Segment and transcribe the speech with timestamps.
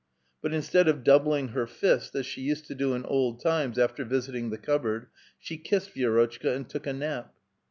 [0.41, 4.03] But instead of doubling her fist as she used to do in old times, after
[4.03, 5.05] visiting the cupboard,
[5.37, 7.35] she kissed Vi^rotchka and took a nap.